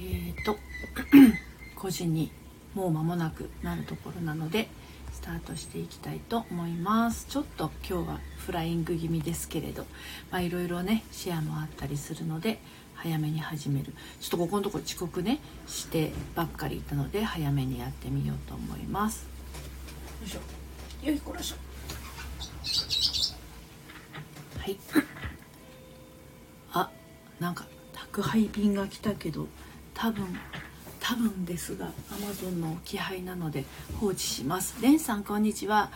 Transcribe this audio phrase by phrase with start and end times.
[0.00, 0.56] えっ、ー、と
[1.76, 2.30] 5時に
[2.74, 4.68] もう間もなくなるところなので
[5.12, 7.26] スタートしていきたいと思います。
[7.28, 9.84] ちょっと今日はフライング気味ですけれど
[10.30, 12.60] まあいろいろねシェアもあったりするので
[12.94, 13.92] 早めに始める。
[14.20, 19.26] ちょっとここのとこ遅刻ねしてばっかりいたので早めにやってみようと思います。
[20.20, 21.06] よいしょ。
[21.06, 21.56] よいこらしょ。
[24.58, 24.76] はい。
[26.72, 26.90] あ
[27.40, 29.48] なんか宅配便が来たけど
[30.00, 30.24] 多分
[31.00, 33.64] 多分ですが Amazon の気配なので
[33.98, 34.80] 放置します。
[34.80, 35.90] レンさんこんにちは。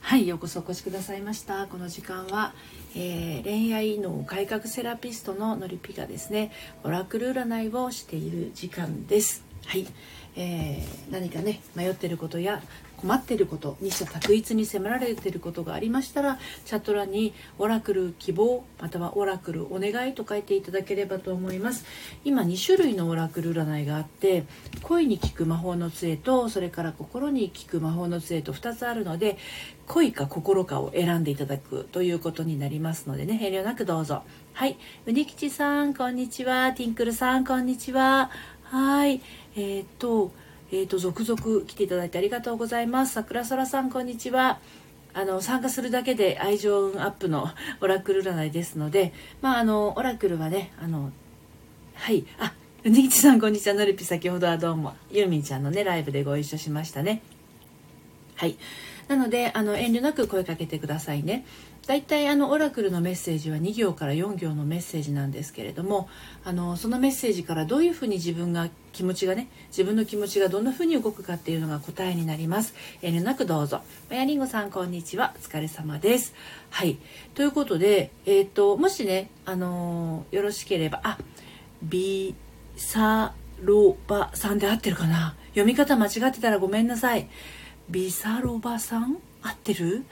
[0.00, 1.68] はいようこそお越しくださいました。
[1.68, 2.52] この時間は、
[2.96, 6.50] えー、恋愛の改革セラピストののりぴがですね
[6.82, 9.44] オラクル占いをしている時間です。
[9.66, 9.86] はい、
[10.36, 12.62] えー、何かね迷ってることや
[12.96, 21.84] 困ってることに者択一に迫られてることがありましたらチャット欄に「オラクル希望」または「オラクルお願い」と書いていただければと思います。
[22.24, 24.44] 今2種類のオラクル占いがあって
[24.82, 29.36] 恋に効く魔法の杖とそれから心に効く魔法の杖と2つあるので
[29.86, 34.22] 恋か心かを選んでいただくということになりますのでね遠慮なくどうぞ。
[34.54, 34.78] はい。
[35.04, 36.72] うにきちさんこんにちは。
[36.72, 38.30] ティンクルさんこんにちは。
[38.62, 39.20] はい。
[39.56, 40.32] えー、っと
[40.72, 43.12] えーと、続々来ていただいてありがとうございます。
[43.12, 44.58] 桜空さんこんにちは。
[45.12, 47.48] あの参加するだけで愛情運アップの
[47.80, 51.12] オラクル占いですのでまああのオラクルはねあの
[51.94, 52.52] はいあ
[52.82, 53.74] うにぎちさんこんにちは。
[53.74, 57.22] のりぴ先ほどはどうもゆうみんちゃんのねライブでご一緒しましたね。
[58.44, 58.58] はい。
[59.08, 61.46] なのであの遠慮なく声かけてくださいね。
[61.86, 66.08] 大体あのオラクルのメッセージは2行から4行のメッセージなんですけれども
[66.42, 72.74] あのそのメッセージからどういうふうに自分が気持ちがね自分の気持ちがどんなふうに動くかっていうのが答えになります。
[73.00, 73.80] 遠慮なくどうぞ。
[74.10, 75.34] マヤリンゴさんこんにちは。
[75.36, 76.34] お疲れ様です。
[76.68, 76.98] はい。
[77.34, 81.18] ということでえっ、ー、ともしねあのよろしければあ
[81.82, 82.34] ビ
[82.76, 85.34] サロバさんで合ってるかな。
[85.54, 87.28] 読み方間違ってたらごめんなさい。
[87.88, 89.18] ビサロバさん？
[89.42, 90.04] 合ってる？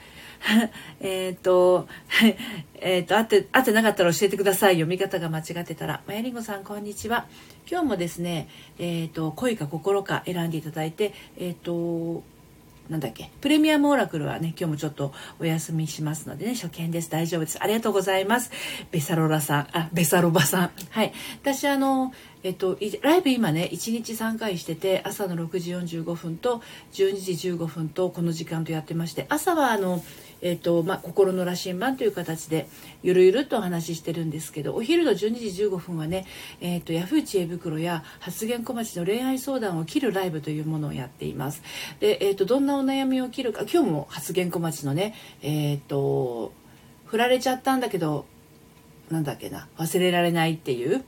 [0.99, 1.87] えっと、
[2.75, 4.75] えっと、合って、合ってなかったら教えてください。
[4.75, 6.01] 読み方が間違ってたら。
[6.05, 7.25] まやりんごさん、こんにちは。
[7.69, 12.23] 今日もですね、えっ、と、恋か心か選んでいただいて、えっ、と、
[12.89, 13.31] なんだっけ？
[13.39, 17.09] プレミアムオラクルはね今日もちょっとお休みしますのでね初見です。
[17.09, 17.57] 大丈夫です。
[17.63, 18.51] ありがとうございます。
[18.91, 19.67] ベサロラさん。
[19.71, 20.71] あベサロバさん。
[20.89, 21.13] はい。
[21.41, 22.13] 私あの
[22.43, 26.61] えっと、ライブ今ね1日3回してて朝の6時45分と
[26.91, 30.03] 12時15分とこの時間とやってまして朝はあの
[30.45, 32.67] えーとまあ、心の羅針盤という形で
[33.01, 36.25] ゆるゆるっとお話ししてるんですけどお昼の12時15分はね、
[36.59, 41.61] えーと、ヤフー知恵袋や発言小町の恋愛相談を切るライブというものをやっています。
[42.01, 46.51] で、えーと、どんなお悩みを切るか今日も発言小町のねえっ、と
[47.05, 48.25] 振られちゃったんだけど
[49.09, 51.05] なんだっけな忘れられないっていう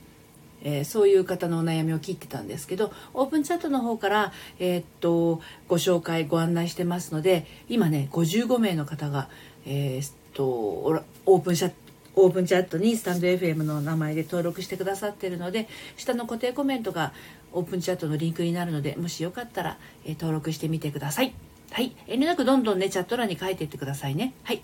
[0.62, 9.28] えー、そういう方のお悩みを切ってたんですけどオープンチャットの方から、えー、っとご紹介ご案内してますので今ね55名の方が、
[9.66, 11.76] えー、っとオープンチャット
[12.18, 15.68] オープンチャットにスタンド FM の名前で登録してくださってるので
[15.98, 17.12] 下の固定コメントが
[17.52, 21.34] オープンチャットのリンクになるのでもしよかったら、え登録してみてください。
[21.70, 21.94] はい。
[22.06, 24.34] 遠慮なくどんどんね、チャット欄に書いていってくださいね。
[24.44, 24.62] はい。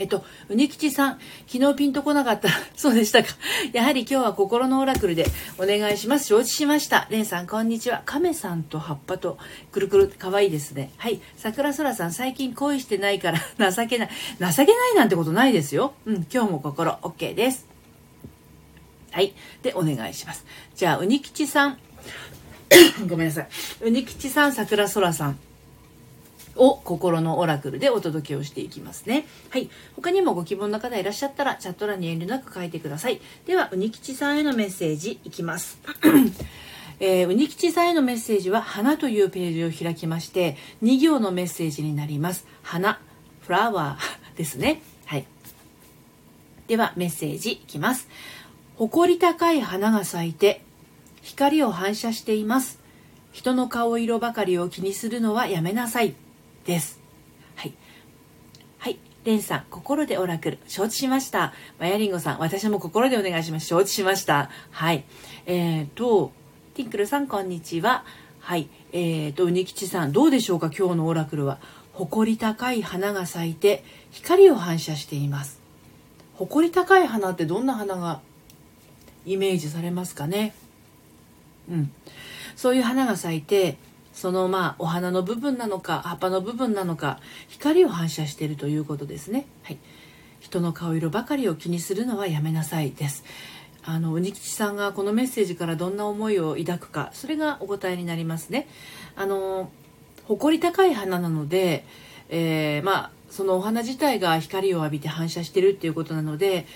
[0.00, 2.48] えっと、うにきちさん、昨日ピンとこなかった。
[2.74, 3.28] そうでしたか。
[3.74, 5.26] やはり今日は心のオラクルで
[5.58, 6.28] お願いします。
[6.28, 7.06] 承知しました。
[7.10, 8.00] レンさん、こんにちは。
[8.06, 9.36] 亀さんと葉っぱと
[9.70, 10.90] くるくる、かわいいですね。
[10.96, 11.20] はい。
[11.36, 13.40] 桜空さん、最近恋してないから
[13.70, 14.08] 情けない。
[14.40, 15.92] 情けないなんてことないですよ。
[16.06, 17.66] うん、今日も心、OK です。
[19.10, 19.34] はい。
[19.60, 20.46] で、お願いします。
[20.76, 21.78] じゃあ、うにきちさん。
[23.06, 23.48] ごめんなさい。
[23.82, 25.38] うにきちさん、桜空さん。
[26.60, 29.26] を心のオラクルでお届けをしていきますね。
[29.48, 29.70] はい。
[29.96, 33.20] 他にもご希望の方いらっしゃったらチャット欄に遠慮なく書いてください。
[33.46, 35.78] では、うにきちさんへのメッセージいきます。
[37.02, 43.00] えー、うにきちさんへのメッセージは花というページを開きまして2行のメッセージになります花
[43.40, 45.24] フラワーですねはい
[46.68, 48.06] ではメッセージいきます
[48.76, 50.62] 誇り高い花が咲いて
[51.22, 52.80] 光を反射しています
[53.32, 56.14] 人の顔色ばかりを気にするのはやめなさい
[56.66, 57.00] です。
[57.56, 57.74] はい。
[58.78, 58.98] はい。
[59.24, 61.52] レンさん、心でオラクル、承知しました。
[61.78, 63.66] マヤリンゴさん、私も心でお願いします。
[63.66, 64.50] 承知しました。
[64.70, 65.04] はい。
[65.46, 66.32] えーと、
[66.74, 68.04] ティンクルさん、こんにちは。
[68.40, 68.68] はい。
[68.92, 70.70] えーと、うにきちさん、どうでしょうか？
[70.70, 71.58] 今日のオラクルは。
[71.92, 75.60] 誇り高い花が咲いて、光を反射しています。
[76.34, 78.20] 誇り高い花ってどんな花が
[79.26, 80.54] イメージされますかね？
[81.70, 81.92] うん。
[82.56, 83.76] そういう花が咲いて、
[84.20, 89.46] そのまあお花の部分なのか葉っぱの部分なのか光を反射しているということですね。
[89.62, 89.78] はい、
[90.40, 93.24] 人の顔色ばかりを気にするのはやめなさいです。
[93.82, 98.68] あの鬼吉さんがこのメッセージからどんな思いを抱くかそれがお答えになりますね。
[99.16, 99.70] あの
[100.24, 101.86] 誇り高い花なので、
[102.28, 106.66] えー、まあそのお花自体が光を浴びて反射してるっていうことなので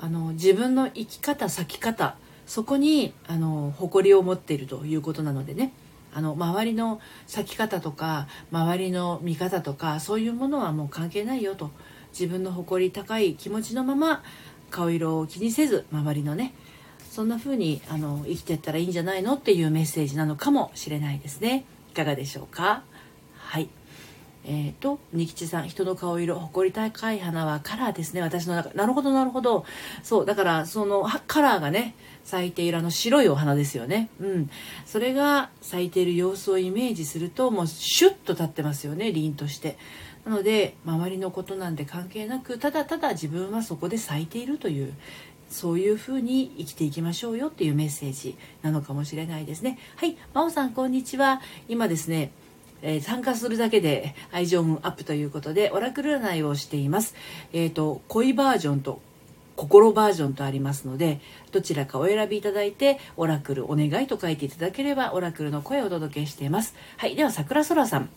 [0.00, 2.16] あの自分の生き方咲き方
[2.46, 5.74] そこにあの誇りを持っているということなのでね
[6.14, 11.70] あの周りの咲き方とか周りの見方とかそういうものはもう関係ないよと。
[12.12, 14.22] 自分の誇り高い気持ちのまま
[14.70, 16.54] 顔色を気にせず周りのね
[17.10, 21.64] そんな風にあに生きてったらいいんじゃないのっていうメッセージなのかもしれないですね。
[21.90, 22.84] いかがでしょうか？
[23.36, 23.68] はい。
[24.46, 28.20] えーと、仁吉さん人の顔色誇り高い花はカラーですね。
[28.20, 29.64] 私の中なるほどなるほど。
[30.02, 34.08] そうだからそのカラーがね咲いているあの白いお花ですよね。
[34.20, 34.50] うん。
[34.86, 39.76] それが咲いている様子をイメージするともうシュッと立ってますよね凛として。
[40.24, 44.94] なので周りのことなんて関係なくただただ自分はそこで咲いているという
[45.50, 49.78] そういうふうに生きていきましょうよっていうメッセージなのかもしれないですね。
[49.96, 51.42] はい真央さんこんにちは。
[51.68, 52.32] 今ですね
[52.86, 57.14] えー、参加するだけで愛情運アップということでオラクル占いをしています。
[57.52, 59.00] えっ、ー、と恋バージョンと
[59.56, 61.20] 心バージョンとありますので
[61.52, 68.08] どちらかお選びいただいてオラクルお願いと書いていただければオラクルの声をお届けしていますはいでは桜空さん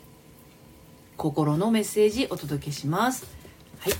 [1.15, 3.25] 心のメッセージお届けします
[3.79, 3.93] はい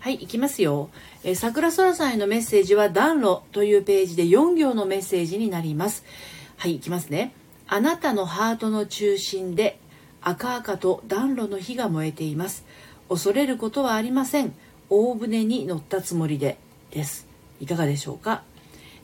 [0.00, 0.90] はい、いきますよ。
[1.22, 6.04] え、桜空さんへのメッセージは暖炉というページで4行のメッセージになります。
[6.58, 7.32] はい、いきますね。
[7.66, 9.78] あなたのハートの中心で
[10.20, 12.64] 赤々と暖炉の火が燃えています
[13.08, 14.54] 恐れることはありません
[14.90, 16.58] 大船に乗ったつもりで
[16.90, 17.26] です
[17.60, 18.42] いかがでしょうか？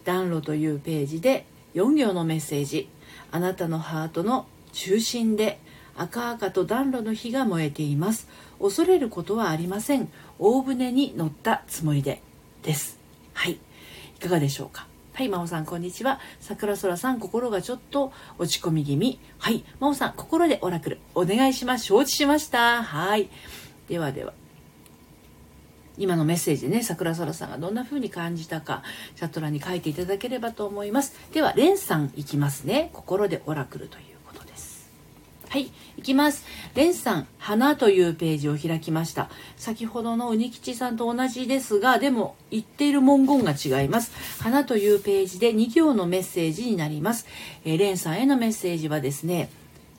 [0.04, 2.88] 暖炉というページで4行のメッセージ
[3.30, 5.58] あなたのハートの中心で
[5.96, 8.28] 赤々と暖炉の火が燃えています
[8.60, 12.22] 恐れることはありません大船に乗ったつもりで
[12.62, 12.98] です
[13.34, 13.58] はいい
[14.20, 14.86] かがでしょうか？
[15.12, 16.18] はい、真央さん、こんにちは。
[16.40, 19.18] 桜空さん、心がちょっと落ち込み気味。
[19.38, 21.86] はい、真央さん、心でオラクル、お願いします。
[21.86, 22.82] 承知しました。
[22.82, 23.28] はい。
[23.88, 24.32] ではでは。
[26.00, 28.82] 今のメッセージでね、桜空さんがどんな風に感じたか、
[29.16, 31.14] チャット欄に書いていただければと思います。
[31.34, 32.88] では、レンさんいきますね。
[32.94, 34.88] 心でオラクルということです。
[35.50, 36.46] はい、いきます。
[36.74, 39.28] レンさん、花というページを開きました。
[39.58, 44.10] 先ほどのうにきちさんと同じですが、でも言っている文言が違います。
[44.42, 47.26] 花というページで2行のメッセージになります。
[47.66, 49.50] えー、レンさんへのメッセージはですね、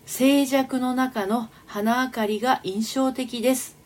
[0.08, 3.78] 静寂の中の花明かりが印象的です。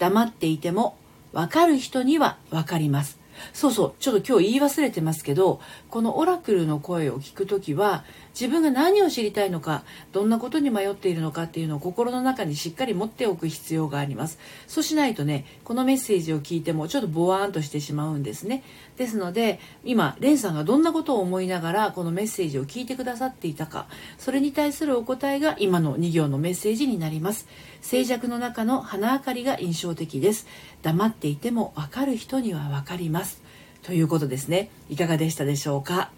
[0.00, 0.96] 黙っていても
[1.32, 3.18] 分かる人には分かります。
[3.52, 14.38] そうそう、ちょっと今日言い忘れてますけど、このオラクルの声を聞くときは、自分が何を知りたいのか、どんなことに迷っているのかっていうのを心の中にしっかり持っておく必要があります。
[14.66, 18.62] そうしないとね、このメッセージを聞いてもちょっとボワーンとしてしまうんですね。
[18.96, 23.86] ですので、今、レンさんがどんなことを思いながらこのメッセージを聞いてくださっていたか、
[24.18, 27.46] それに対するお答えが今の2行のメッセージになります。
[27.82, 30.46] 静寂の中の花明かりが印象的です。
[30.82, 33.42] 黙っていても分かる人には分かります。
[33.82, 34.70] ということですね。
[34.88, 36.10] いかがでしたでしょうか？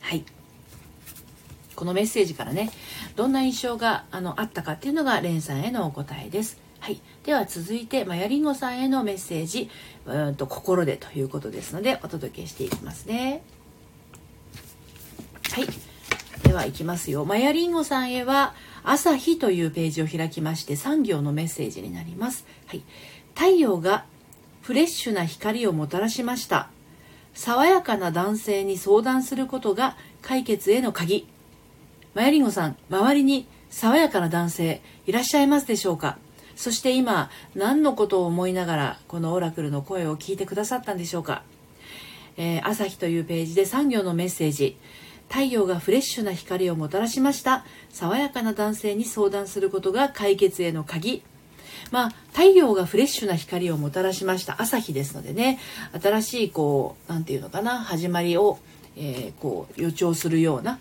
[0.00, 0.24] はい。
[1.78, 2.72] このメッセージからね
[3.14, 6.58] どんな印象があのあったかっていうのがレンさんへのお答えです。
[6.80, 9.70] はい、では続いてマヤリンゴさんへのメッセージ
[10.04, 13.42] うんと心でということですのでお届けしていきますね。
[15.52, 15.66] はい
[16.42, 17.24] ではいきますよ。
[17.24, 22.44] マヤリンゴさんへは朝日というページを開きまして3行のメッセージになります。
[22.66, 22.82] はい、
[23.36, 24.04] 太陽が
[24.62, 26.70] フレッシュな光をもたらしました。
[27.34, 31.28] 爽やかな男性に相談することが解決への鍵
[32.14, 36.18] マヤリンゴさん、周りに爽やかな男性いらっしゃいますでしょうか？
[36.56, 41.42] そして今、何のことを思いながら、このオラクルの声を聞いてくださったんでしょうか、
[42.36, 44.76] えー、朝日というページで3行のメッセージ。
[45.28, 47.64] 太陽がフレッシュな光をもたらしました。
[47.90, 51.22] 爽やかな男性に相談することが解決への鍵。
[51.90, 54.60] まあ、太陽がフレッシュな光をもたらしました。
[54.60, 55.58] 朝日ですのでね、
[56.02, 58.58] 新しい、こう、なんていうのかな、始まりを、
[58.96, 60.78] えー、こう、予兆するような、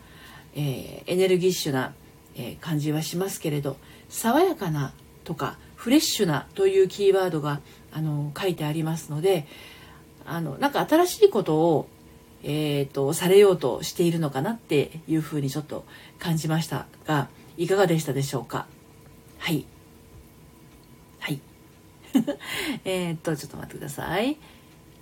[0.57, 1.93] えー、エネルギッシュな、
[2.35, 3.77] えー、感じはしますけれど
[4.09, 4.91] 爽やかな
[5.23, 7.61] とかフレッシュなというキーワードが
[7.93, 9.47] あの書いてありますので
[10.25, 11.87] あのなんか新しいことを、
[12.43, 15.85] えーと、されようとしているのかなっていうふうにちょっと
[16.19, 18.67] 感じましたがいかがでしたでしょうか？
[19.37, 19.65] はい。
[21.19, 21.39] はい。
[22.83, 24.37] えっとちょっと待ってください。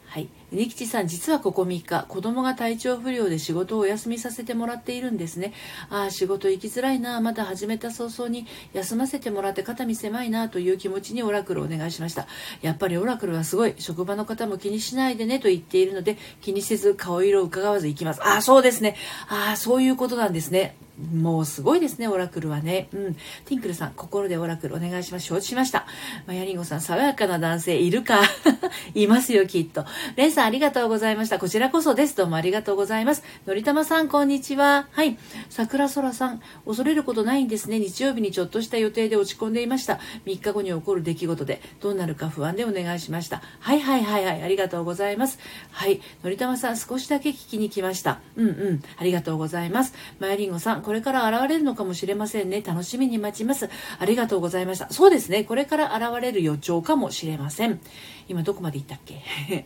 [0.05, 0.29] はい。
[0.55, 5.53] ニ吉さん、実はここ3日、子供が体調不良で仕事をお休みさせてもらっているんですね。
[5.89, 12.27] ああ、仕事行きづらいな、また始めた早々に休ませてもらって肩身狭いなという気持ちにオラクルをお願いしました。
[12.62, 18.24] やっぱりオラクルはすごい、職場の方も気にしないでねと言っているので、気にせず顔色を伺わず行きます。
[18.24, 18.95] ああ、そうですね。
[19.27, 20.75] ああ、そういうことなんですね。
[20.97, 22.88] もうすごいですね、オラクルはね。
[22.93, 23.13] うん。
[23.13, 25.25] ティンクルさん、心でオラクルお願いします。
[25.25, 25.85] 承知しました。
[26.25, 28.21] マヤリンゴさん、爽やかな男性いるか
[28.95, 29.85] いますよ、きっと。
[30.15, 31.39] レンさん、ありがとうございました。
[31.39, 32.15] こちらこそです。
[32.15, 33.23] どうもありがとうございます。
[33.47, 34.87] のりたまさん、こんにちは。
[34.91, 35.17] はい。
[35.49, 37.79] 桜空さん、恐れることないんですね。
[37.79, 39.99] 日曜日にちょっとした予定で落ち込んでいました。
[40.27, 43.41] 3日後に起こる出来事で、どうなるか不安でお願いしました。
[43.59, 44.43] はいはいはいはい。
[44.43, 45.39] ありがとうございます。
[45.71, 45.99] はい。
[46.23, 48.19] のりたまさん、少しだけ聞きに来ました。
[48.35, 48.83] うんうん。
[48.99, 49.95] ありがとうございます。
[50.19, 52.61] マヤリンゴさん、これから現れるのかもしれませんね。
[52.61, 53.67] 楽しみに待ちます。
[53.97, 54.93] ありがとうございました。
[54.93, 55.43] そうですね。
[55.43, 57.79] これから現れる予兆かもしれません。
[58.27, 59.65] 今どこまで行ったっけ？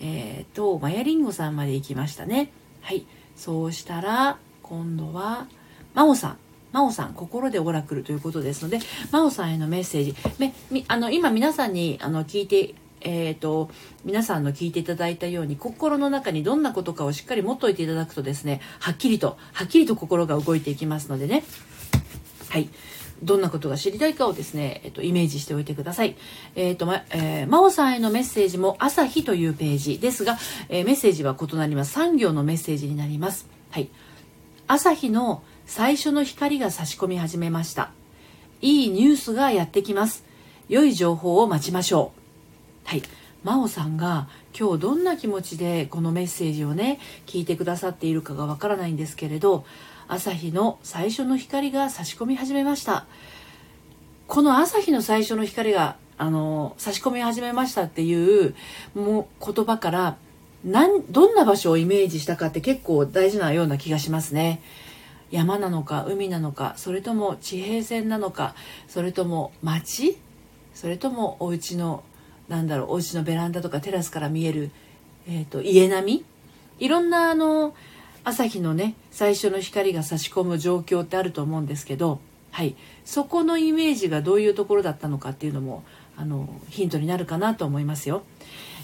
[0.00, 2.50] えっと、マヤリンゴさんまで行きましたね。
[2.82, 3.06] はい。
[3.36, 5.46] そうしたら、今度は、
[5.94, 6.38] 真央さん。
[6.72, 8.78] 真央さん、心でオラクルということですので、
[9.10, 10.14] 真央さんへのメッセージ。
[10.38, 10.52] め
[10.88, 13.70] あの今皆さんにあの聞いてえーと、
[14.04, 21.44] 皆さんの聞いていただいたように心の中にどんなことかをしっかり持っておいていただくとですねはっきりとはっきりと心が動いていきますのでね
[22.48, 22.68] はい
[23.22, 26.16] どんなことが知りたいかをですね、えっと、イメージしておいてください。
[26.54, 31.92] えっ、と、ま、えー、真央さんへのメッセージも朝日というページですが、えー、メッセージは異なります。
[31.92, 33.46] 産業のメッセージになります。
[33.70, 33.88] はい。
[34.66, 37.90] 朝日の最初の光が差し込み始めました。
[38.60, 40.24] いいニュースがやってきます。
[40.68, 42.12] 良い情報を待ちましょ
[42.84, 42.88] う。
[42.88, 43.02] はい
[43.44, 49.64] 真央さんが今日どんな気持ちでこのメッセージをね聞いてくださっているかがわからないんですけれど
[50.08, 53.06] 朝日の最初の光が差し込み始めました
[54.26, 58.54] この朝日の最初の光があの差し込み始めましたっていう
[58.94, 60.16] もう言葉から
[60.64, 64.60] なんどんな場所をイメージしたかって結構大事なような気がしますね。
[65.30, 68.54] 山なのか海なのかそれとも地平線なのか
[68.88, 70.18] それとも町
[70.74, 72.02] それともお家の
[72.48, 74.70] なんだろうお家のベランダとかテラスから見える、
[75.28, 76.24] えーと、家並み？
[76.78, 77.74] いろんなあの
[78.28, 82.20] 朝日のね最初の光が差し込む状況ってあると思うんですけど、
[82.50, 85.82] はい、そこのイメージがどういうところだったのかっていうのも
[86.14, 88.22] あのヒントになるかなと思いますよ。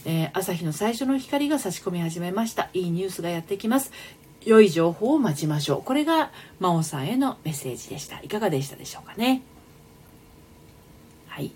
[0.07, 2.71] えー、朝日の最初の光が差し込み始めました。
[2.73, 3.93] いいニュースがやってきます。
[4.45, 5.83] 良い情報を待ちましょう。
[5.83, 8.21] これが真央さんへのメッセージでした。
[8.23, 9.43] いかがでしたでしょうかね
[11.27, 11.53] はい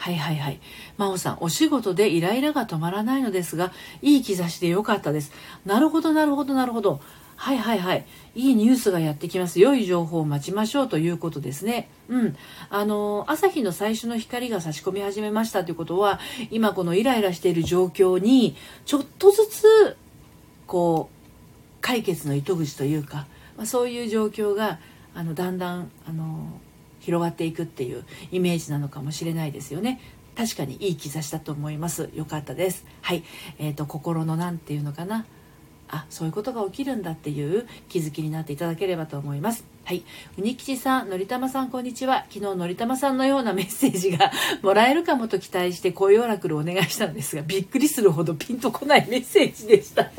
[0.00, 0.60] はいはいはい。
[0.96, 5.30] 真央さん、お仕事でイライラが止まらないのですが、いい兆しでよかったです。
[5.66, 7.02] なるほど、なるほど、なるほど。
[7.36, 8.06] はいはいはい。
[8.34, 9.60] いいニュースがやってきます。
[9.60, 11.90] 良い情報を待ちましょうということですね。
[12.08, 12.36] うん。
[12.70, 16.18] あの、朝日の最初の光が差し込み始めましたということは、
[16.50, 19.96] 今このイライラしている状況に、ちょっとずつ、
[20.66, 23.26] こう、解決の糸口というか、
[23.58, 24.78] まあ、そういう状況が、
[25.14, 26.58] あの、だんだん、あの、
[27.00, 30.00] 広がっていくっていうイメージなのかもしれないですよね。
[30.36, 32.10] 確かにいい兆しだと思います。
[32.14, 32.86] よかったです。
[33.02, 33.24] はい。
[33.58, 35.26] えっ、ー、と、心のなんていうのかな。
[35.92, 39.64] あ、そういうことが起きるんだっていう気づきになっていただければと思います。
[39.84, 40.04] はい。
[40.38, 42.26] うにきちさん、のりたまさん、こんにちは。
[42.30, 44.30] 昨日、のりたまさんのようなメッセージが
[44.62, 50.10] もらえるかもと期待して、こういうオラクルをお願いしたんですが、びっくりするほどピンとこないメッセージでした。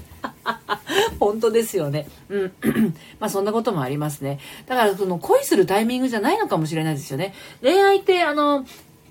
[1.20, 2.08] 本当ですよね。
[2.30, 2.52] うん。
[3.20, 4.40] まあそんなこともありますね。
[4.68, 7.34] だからその恋するタイミングじゃないのかもしれないですよね。
[7.62, 8.66] 恋愛ってあの、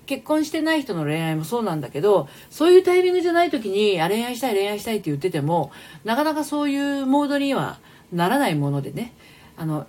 [0.05, 5.71] 結婚してない人の恋愛もそうなんだけど、そういうタイミングじゃない時に、あ、恋愛したい恋愛したいって言ってても、
[6.03, 7.79] なかなかそういうモードには
[8.11, 9.13] ならないものでね。
[9.57, 9.87] あの、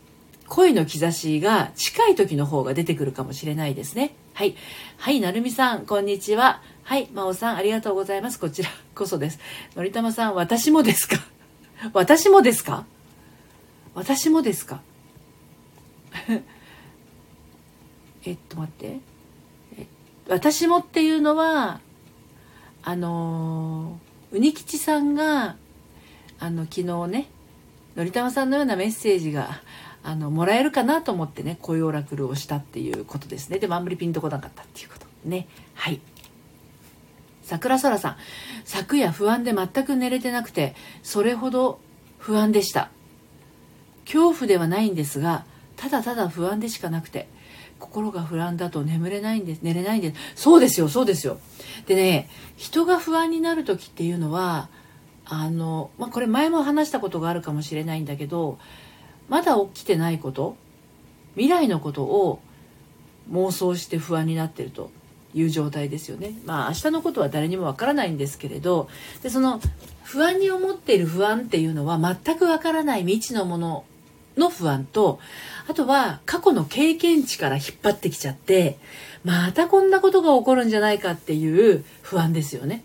[0.48, 4.14] 恋の兆しが近い時の方が出てくるかもしれないですね。
[4.34, 4.54] はい。
[4.98, 6.60] はい、なるみさん、こんにちは。
[6.84, 8.38] はい、まおさん、ありがとうございます。
[8.38, 9.38] こちらこそです。
[9.76, 11.16] のりたまさん、私もですか？
[11.92, 12.84] 私もですか？
[13.94, 14.80] 私もですか？
[18.24, 19.00] えっと待って。
[20.28, 21.80] 私もっていうのは
[22.84, 23.98] あの
[24.30, 25.56] うにきちさんが
[26.38, 27.28] あの昨日ね
[27.96, 29.60] のりたまさんのようなメッセージが
[30.04, 33.58] あのもらえるかなと思ってねこういうオラクルをしたっていうことですね。
[33.58, 35.06] でもあんまりピンとこなかったっていうこと。
[35.24, 35.48] ね。
[35.74, 36.00] はい。
[37.52, 38.16] 桜空さん。
[38.64, 41.80] 昨夜不安で全く寝れてなくてそれほど
[42.16, 42.88] 不安でした。
[44.06, 45.44] 恐怖ではないんですが
[45.76, 47.28] ただただ不安でしかなくて
[47.78, 50.42] 心が不安だと眠れないんです寝れないんです。
[50.42, 51.38] そうですよそうですよ。
[51.86, 54.70] でね人が不安になる時っていうのは
[55.26, 58.58] あの、まあ、これ前も話したことがあるかもしれないんだけど
[59.28, 60.56] まだ起きてないこと
[61.34, 62.40] 未来のことを
[63.30, 64.90] 妄想して不安になってると。
[65.34, 66.34] いう状態ですよね。
[66.44, 68.88] まあ明日のことは誰にもわからないんですけれど
[69.22, 69.60] でその
[70.04, 73.84] 不安に思っている不安っていうのは全くわからない未知のもの
[74.36, 75.20] の不安と
[75.68, 78.78] あとは過去の経験値から引っ張ってきちゃって
[79.24, 82.82] またこんなことが起こるんじゃないかっていう不安ですよね。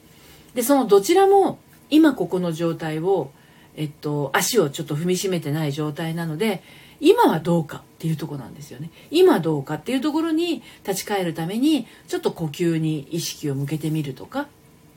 [0.54, 3.32] でそのどちらも今ここの状態を、
[3.75, 6.63] えっと、足をちょっと踏みしめてない状態なので
[7.00, 14.48] 今はどうかっていうとこなんですよね今どうかっていうところに立ち返るためにちょっと呼吸に意識を向けてみるとか、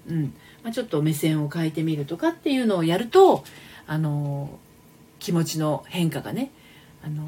[0.09, 3.45] うんまあ、ちょっと目線を変えてみるとかっていうのをやると
[3.87, 4.59] あの
[5.19, 6.51] 気持ちの変化がね
[7.03, 7.25] あの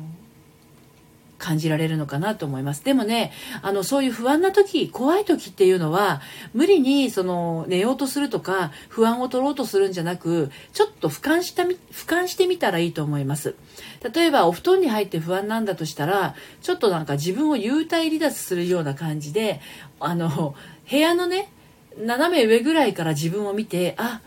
[1.42, 2.84] 感じられるのかなと思います。
[2.84, 6.22] でもね、あの、そういう不安な時、怖い時っていうのは、
[6.54, 11.74] 無理に、その、寝ようとするとか、不安を取ろうとするんじゃなく、ちょっと俯瞰した、俯
[12.06, 13.56] 瞰してみたらいいと思います。
[14.02, 19.60] 例えば、お布団に入って不安なんだとしたら、ちょっとなんか自分を幽体離脱するような感じで、
[20.00, 20.54] あの、
[20.90, 21.52] 部屋のね、
[21.98, 24.20] 斜め上ぐらいから自分を見て、あ、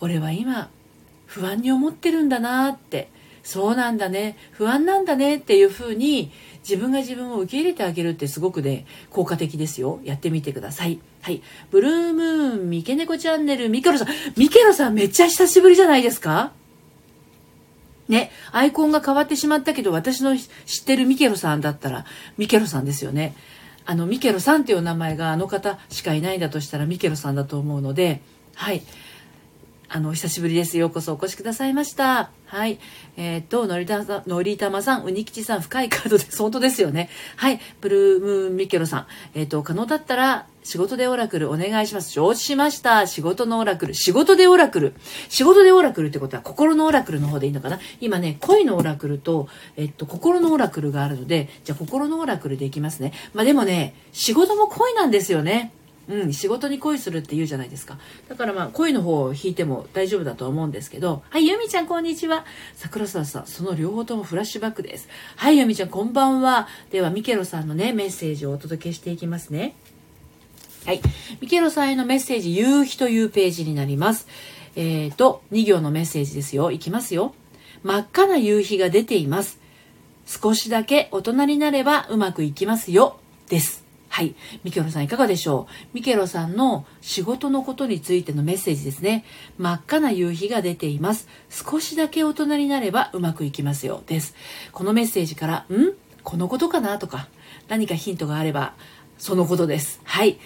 [0.00, 0.70] 俺は今、
[1.26, 3.08] 不安に思ってるんだなって、
[3.42, 6.30] そうなんだね不安なんだねっていうふうに
[6.68, 10.00] 自分が自分を受け入れてあげるってすごくね効果的ですよ。
[10.04, 11.00] やってみてください。
[11.22, 11.40] はい。
[11.70, 14.08] ブルームーン三毛猫チャンネルミケロさん。
[14.36, 16.52] ミケロさんめっちゃ久しぶりじゃないですか？
[18.08, 20.42] ね、アイコンが変わってしまったけど、私の知
[20.82, 23.34] ってるミケロさんだったら、ミケロさんですよね。
[23.84, 28.22] あの、ミケロさんっていう名前があの方しかいないんだとしたら、ミケロさんだと思うので、
[28.54, 28.82] はい。
[29.90, 30.76] あの、お久しぶりです。
[30.76, 32.30] ようこそお越しくださいました。
[32.44, 32.78] はい。
[33.16, 36.42] えっ、と、のりたま、のりたまさん、うにきちさん、深いカードです。
[36.42, 37.08] 本当ですよね。
[37.36, 37.60] はい。
[37.80, 39.06] ブルームーンミケロさん。
[39.34, 42.12] えっ、と、可能だったら、仕事でオラクルお願いします。
[42.12, 43.06] 承知しました。
[43.06, 43.94] 仕事のオラクル。
[43.94, 44.94] 仕事でオラクル。
[45.30, 53.14] 仕事でオラクルってことは、心のオラクルの方でいいのかな今ね、恋のオラクルと、えっと、心のオラクルがあるので、じゃあ、心のオラクルでいきますね。
[53.32, 55.72] まあでもね、仕事も恋なんですよね。
[56.08, 57.98] うん、仕事に恋するって言うじゃないですか。
[58.28, 62.46] だからまあ、恋の方を引いても大丈夫だと思うんですけど、はい、ゆみちゃんこんにちは。
[62.74, 65.08] 桜沢さん、その両方ともフラッシュバックです。
[65.36, 66.66] はい、ゆみちゃんこんばんは。
[66.90, 69.74] では、ミケロさんのね、メッセージをお届けしていきますね。
[70.86, 71.02] はい。
[71.42, 74.26] ミケロさんへのメッセージ、夕日というページになります。
[74.76, 76.70] えっ、ー、と、2行のメッセージですよ。
[76.70, 77.34] いきますよ。
[77.82, 79.60] 真っ赤な夕日が出ています。
[80.26, 83.18] 少しだけ大人になればうまくいきますよ。
[83.48, 83.87] です。
[84.18, 84.34] はい。
[84.64, 85.94] ミケロさんいかがでしょう？
[85.94, 89.24] ミケロさんの仕事のことについてのメッセージですね。
[89.58, 91.28] 真っ赤な夕日が出ています。
[91.50, 94.02] 少しだけ大人になればうまくいきますよ。
[94.08, 94.34] です。
[94.72, 95.92] このメッセージから、ん？
[96.24, 96.98] このことかな？
[96.98, 97.28] とか、
[97.68, 98.74] 何かヒントがあれば、
[99.18, 100.00] そのことです。
[100.02, 100.40] はい。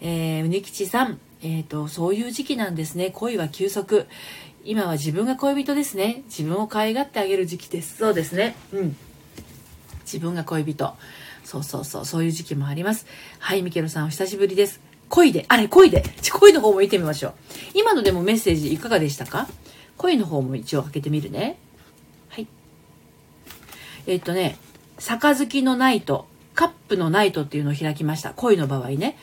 [0.00, 3.10] えー、うにきちさん、えっ、ー、と、そういう時期なんですね。
[3.10, 4.06] 恋は休息。
[4.64, 6.22] 今は自分が恋人ですね。
[6.26, 7.96] 自分を可愛がってあげる時期です。
[7.96, 8.54] そうですね。
[8.72, 8.96] うん。
[10.04, 10.94] 自分が恋人。
[11.46, 13.06] そうそうそう、そういう時期もあります。
[13.38, 14.80] はい、ミケロさんお久しぶりです。
[15.08, 16.02] 恋で、あれ、恋で。
[16.32, 17.34] 恋の方も見てみましょう。
[17.74, 19.46] 今のでもメッセージいかがでしたか？
[19.96, 21.56] 恋の方も一応開けてみるね。
[22.30, 22.48] はい。
[24.08, 24.58] えっとね、
[24.98, 28.30] 杯のナイト、カップのナイトっていうのを開きました。
[28.30, 29.16] 恋の場合ね。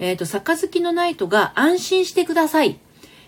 [0.00, 2.78] えっ、と、杯のナイトが安心してください。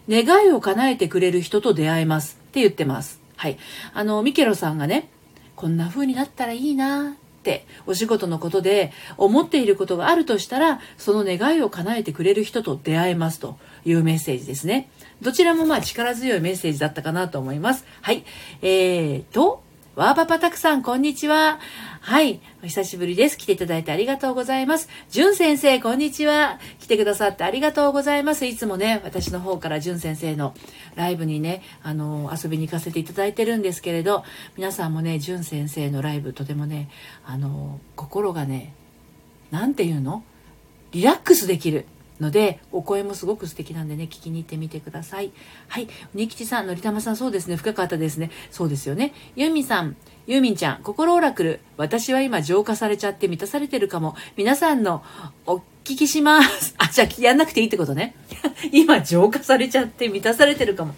[0.09, 3.21] 願いを叶えてくれる人と出会えますって言ってます。
[3.37, 3.59] はい。
[3.95, 5.09] あの、ミケロさんがね、
[5.55, 7.17] こんな風になったらいいな
[7.51, 14.89] てお仕事のことで思っていることがあるとしたらその願いを叶えてくれる人と出会えますというメッセージですね。
[15.23, 17.85] どちらもまあ力強いメッセージだったかなと思います。
[18.01, 18.25] はい。
[18.63, 19.63] えーと
[20.01, 21.61] わーパパたくさん、こんにちは。
[22.01, 22.41] はい。
[22.63, 23.37] お久しぶりです。
[23.37, 24.89] 来ていただいてありがとうございます。
[25.11, 26.59] じゅん先生、こんにちは。
[26.79, 28.47] 来てくださってありがとうございます。
[28.47, 30.55] いつもね、私の方からじゅん先生の
[30.95, 34.25] ライブにね、あの、遊びに行かせていただいてるんですけれど、
[34.57, 36.89] 皆さんもね、じゅん先生のライブ、とてもね、
[37.27, 38.73] あの、心がね、
[39.51, 40.25] なんていうの？
[40.93, 41.85] リラックスできる。
[42.21, 45.33] のでお声もすごく素敵なんでね聞きに行ってみてください。
[45.69, 45.89] はい。
[46.15, 47.57] 鬼吉さんのりたまさんそうですね。
[47.57, 48.31] 深かったですね。
[48.51, 49.13] そうですよね。
[49.37, 51.61] ユーミンさんユーミンちゃん心オラクル。
[51.77, 54.15] 私は今浄化されちゃって満たされてるかも。
[54.37, 55.03] 皆さんの
[55.47, 56.75] お聞きします。
[56.79, 58.15] あじゃあやんなくていいってことね。
[58.73, 60.95] 今浄化されちゃって満たされてるかも。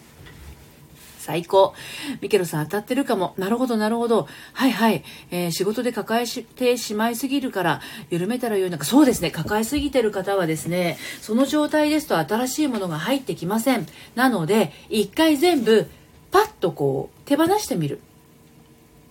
[1.22, 1.74] 最高。
[2.20, 3.34] ミケロさん当たってるかも。
[3.38, 4.26] なるほど、なるほど。
[4.52, 5.04] はいはい。
[5.30, 7.80] えー、仕事で抱えてしまいすぎるから、
[8.10, 8.84] 緩めたらよいのか。
[8.84, 9.30] そうですね。
[9.30, 13.86] 抱えすぎてる方はですね、その状態ですと新しいものが入ってきません。
[14.14, 15.86] なので、一回全部、
[16.30, 18.00] パッとこう、手放してみる。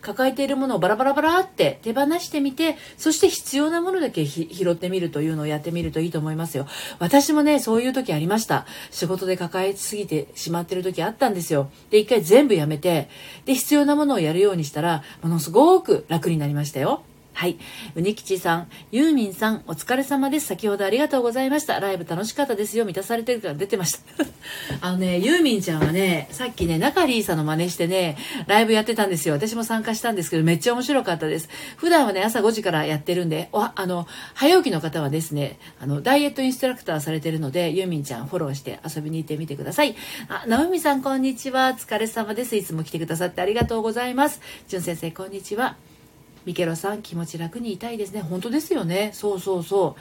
[0.01, 6.67] 抱えているものをバラバラバラって手放してみて、そして必要なものだけ拾ってみるというのをやってみるといいと思いますよ。
[6.99, 8.65] 私もね、そういう時ありました。
[8.89, 11.69] 仕事で抱えすぎてしまってる時あったんですよ。
[11.89, 13.09] で、一回全部やめて、
[13.45, 17.03] で、必要なものをやるようにしたら、ものすごく楽になりましたよ。
[17.33, 17.57] はい。
[17.95, 20.47] うにきちさん、ゆうみんさん、お疲れ様です。
[20.47, 21.79] 先ほどありがとうございました。
[21.79, 22.85] ライブ楽しかったですよ。
[22.85, 23.99] 満たされてるから出てました。
[24.81, 29.33] あのね、ゆうみんちゃんはね、さっきね、中里さんの真似してね、ライブやってたんですよ。
[29.33, 31.49] 私も参加したんですけど、めっちゃ面白かったです。
[31.77, 39.95] 普段はね、朝5時からやってるんで、おあの、早起きの方はですね、あの、ダイエットインストラクターされてるので、ゆうみんちゃんフォローして遊びに行ってみてください。
[40.27, 41.69] あ、なおみさん、こんにちは。
[41.69, 42.55] お疲れ様です。
[42.55, 44.41] いつも来てくださってありがとうございます。
[44.67, 45.90] じゅん先生、こんにちは。
[46.45, 48.21] ミケロさん気持ち楽にいたいですね。
[48.21, 49.11] 本当ですよね。
[49.13, 49.95] そうそうそ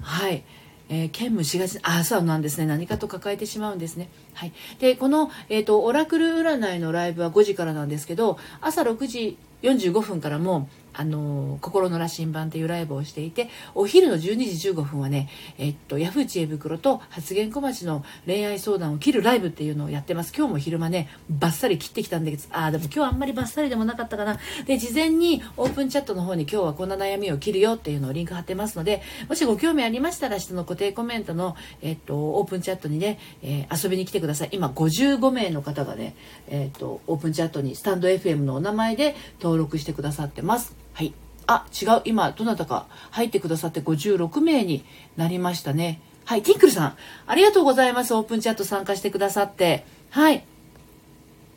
[0.00, 0.02] う。
[0.02, 0.44] はい。
[0.88, 1.78] えー、兼務しがち。
[1.82, 2.66] あそうなんですね。
[2.66, 4.08] 何かと抱えてしまうんですね。
[4.34, 4.52] はい。
[4.78, 15.28] でこの、えーと、オラクル占いのライブは5時からなんですけど朝6時45分からもあの心の羅針盤っていうライブをしていてお昼の12時15分はね、
[15.58, 20.32] えっと、ヤフー知恵袋と発言小町の恋愛相談を切るライブっていうのをやってます。
[20.36, 24.38] 今日も昼間ねバッサリ切ってきたんだけどああでも今日あんまりバッサリでもなかったかな。
[24.66, 34.48] で事前にオープンチャットの方に今日はこんな悩みを切るよっていうのをリンク貼ってますのでもしご興味ありましたら下の固定コメントの、えっと、オープンチャットにね、えー、遊びに来てください。
[34.52, 36.14] 今55名の方がね、
[36.48, 40.83] えっと、オープンチャットにスタンド FM のお名前で登録してくださってます。
[40.94, 41.12] はい
[41.46, 42.02] あ、違う。
[42.06, 44.82] 今、どなたか入ってくださって56名に
[45.16, 46.00] なりましたね。
[46.24, 48.14] はい、ティンクルさん、ありがとうございます。
[48.14, 49.84] オープンチャット参加してくださって。
[50.10, 50.44] はい。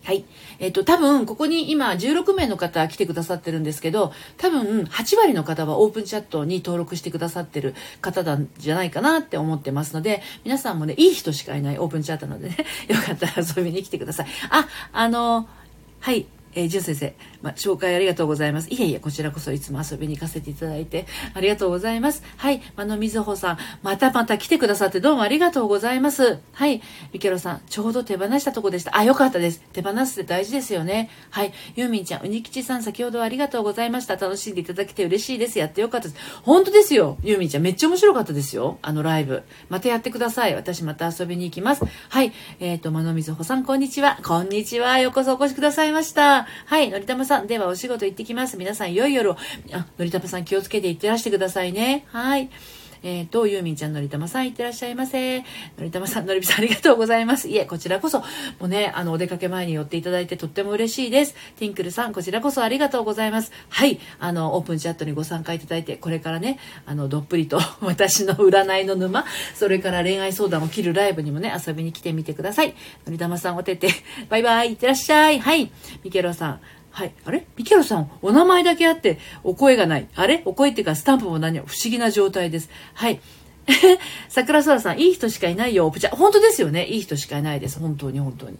[0.04, 0.26] はい。
[0.60, 14.28] えっ、と、多分、ここに今、16名の方来てくださってるんですけど、多分、8割の方はオープンチャットに登録してくださってる方なんじゃないかなって思ってますので、皆さんもね、いい人しかいないオープンチャットなのでね、 よかったら遊びに来てください。
[14.50, 15.50] あ、あの、
[16.00, 16.26] はい。
[16.54, 18.70] えー、じゅん先生、まあ、紹介ありがとうございます。
[18.70, 22.24] いえいえ、こちらこそいつも遊びに行かせていただいて、ありがとうございます。
[22.38, 26.40] はい、まのみずほさん、またまた来てくださってどうもありがとうございます。
[26.54, 26.82] はい、
[27.14, 28.98] みけろさん、ちょうど手放したとこでした。
[28.98, 29.62] あ、よかったです。
[29.74, 31.10] 手放すって大事ですよね。
[31.30, 34.16] はい、ゆうみんちゃん、うにきちさん、先ほどありがとうございました。
[34.16, 35.60] 楽しんでいただけて嬉しいです。
[35.60, 36.22] やってよかったです。
[36.44, 37.18] 本当ですよ。
[37.24, 38.80] ゆうみんちゃん、めっちゃ面白かったですよ。
[38.82, 39.44] あのライブ。
[39.70, 40.56] またやってください。
[40.56, 41.84] 私また遊びに行きます。
[42.10, 44.20] はい、えっ、ー、と、まのみずほさん、こんにちは。
[44.24, 45.00] こんにちは。
[45.00, 46.37] ようこそお越しくださいました。
[46.66, 48.58] はい、のりたまさん、ではお仕事行ってきます。
[48.58, 49.38] 皆さん、良い夜を。
[49.74, 52.06] あ、のりたまさん気をつけて行ってらしてくださいね。
[52.10, 52.50] はい。
[53.04, 55.40] えっ、ー、と、ゆうみんちゃん、のりたまさん、いってらっしゃいませ。
[55.40, 55.46] の
[55.80, 57.48] りたまさん、のりびさん、ありがとうございます。
[57.48, 58.26] いえ、こちらこそ、も
[58.62, 61.36] うね、あの、お出かけ前に寄っていただいてとっても嬉しいです。
[61.58, 63.52] ティンクルさん、こちらこそありがとうございます。
[63.70, 72.76] はい、あの、オープンチャットにご参加いただいて、これからね、あの、どっぷりと 私の占いの沼、それから恋愛相談を切るライブにもね、遊びに来てみてください。
[73.06, 73.90] のりたまさん、おてて、
[74.30, 75.40] バイバイ、いってらっしゃい。
[75.40, 75.72] はい、
[76.04, 76.60] ミケロさん、
[76.98, 77.14] はい。
[77.26, 77.46] あれ？
[77.56, 80.08] ミケロさん、お名前だけあって、お声がない。
[80.16, 80.42] あれ？
[80.46, 82.72] お声っていうか、スタンプも何も不思議な状態です。
[82.96, 83.22] はい。
[84.30, 85.86] 桜空さん、いい人しかいないよ。
[85.86, 86.16] オプチャ。
[86.16, 86.88] 本当ですよね。
[86.88, 87.78] いい人しかいないです。
[87.78, 88.58] 本当に、本当に。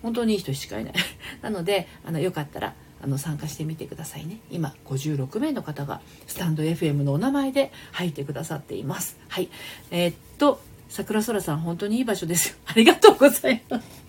[0.00, 0.94] 本当にいい人しかいない。
[1.42, 4.38] なので、あの、よかったら、あの、参加してみてくださいね。
[4.52, 9.18] 今、56名の方が、スタンド FM のお名前で入ってくださっています。
[9.26, 9.48] はい。
[9.90, 12.54] えー、っと、桜空さん、本当にいい場所ですよ。
[12.64, 14.01] ありがとうございます。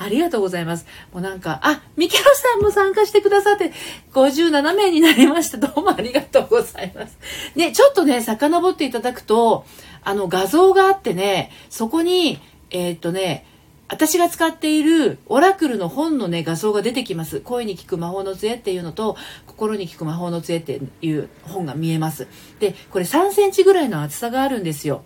[0.00, 0.86] ありがとうございます。
[1.12, 3.70] もうなんか、あ、ミケロさんも参加してくださって、
[4.14, 5.58] 57名になりました。
[5.58, 7.18] どうもありがとうございます。
[7.54, 9.66] ね、ちょっとね、遡っていただくと、
[10.02, 13.44] あの画像があってね、そこに、えー、っとね、
[13.88, 17.40] 私が使っているオラクルの本のね、画像が出てきます。
[17.40, 22.26] 声に聞く魔法の杖っていうのと、心に聞く魔法の杖っていう本が見えます。
[22.58, 25.02] で、これ3センチぐらいの厚さがあるんですよ。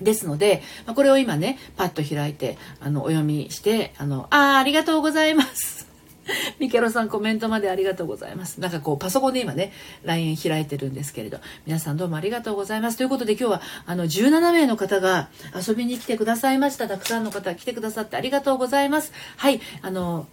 [0.00, 5.78] ですので、まあこれを今ね、パッと開いて、あの、お読みして、あの、ああ、ありがとうございます。
[6.58, 8.60] ミケロさんコメントまでありがとうございます。
[8.60, 9.72] なんかこうパソコンで今ね、
[10.04, 12.96] LINE 開いてるんですけれど、皆さんどうもありがとうございます。
[12.96, 16.88] ということで今日はあの17名の方が遊びに来てくださいました。
[16.88, 19.12] たくさんの方来てくださってありがとうございます。
[19.36, 20.26] はい、あの、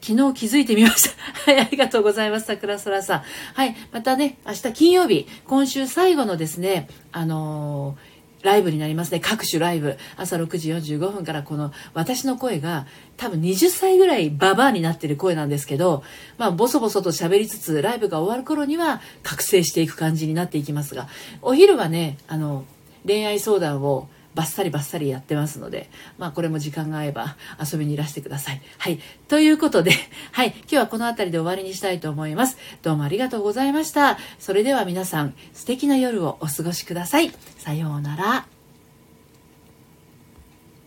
[0.00, 1.16] 昨日気づいてみました。
[1.52, 2.46] はい、ありがとうございます。
[2.46, 3.22] 桜空さん。
[3.54, 8.05] はい、またね、明日金曜日、今週最後のですね、あのー
[8.46, 9.20] ライブになりますね。
[9.20, 9.98] 各種ライブ。
[10.16, 16.02] 朝6時45分からこの私の声が多分20歳ぐらいババアになってる声なんですけど
[16.38, 21.08] まあボソボソと喋りつつライブが終わる頃には覚醒していく感じになっていきますが
[21.42, 22.64] お昼はねあの
[23.06, 28.60] 恋愛相談をバッサリバッサリやってますので、まあこれも時間が合えば遊びにいらしてください。
[28.78, 29.00] はい。
[29.28, 29.92] ということで、
[30.32, 30.48] はい。
[30.48, 32.58] 今日はこの辺りで終わりにしたいと思います。
[32.82, 34.18] どうもありがとうございました。
[34.38, 37.32] それでは皆さん、素敵な夜をお過ごしください。
[37.56, 38.55] さようなら。